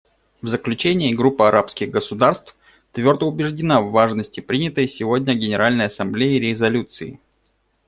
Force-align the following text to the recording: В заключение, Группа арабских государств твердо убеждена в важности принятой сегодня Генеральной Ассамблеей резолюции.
В 0.41 0.47
заключение, 0.47 1.15
Группа 1.15 1.47
арабских 1.49 1.91
государств 1.91 2.55
твердо 2.91 3.27
убеждена 3.27 3.81
в 3.81 3.91
важности 3.91 4.39
принятой 4.39 4.87
сегодня 4.87 5.35
Генеральной 5.35 5.85
Ассамблеей 5.85 6.39
резолюции. 6.39 7.19